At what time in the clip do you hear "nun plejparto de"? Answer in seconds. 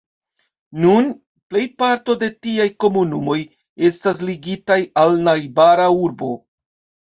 0.85-2.31